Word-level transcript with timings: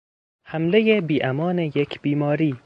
حملهی 0.47 1.01
بیامان 1.01 1.59
یک 1.59 2.01
بیماری 2.01 2.55